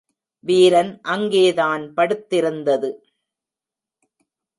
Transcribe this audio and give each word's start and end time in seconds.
வீரன் 0.43 0.99
அங்கேதான் 1.01 1.93
படுத்திருந்தது. 1.93 2.89